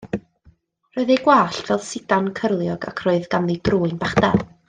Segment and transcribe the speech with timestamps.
[0.97, 4.43] Roedd ei gwallt fel sidan cyrliog ac roedd ganddi drwyn bach del.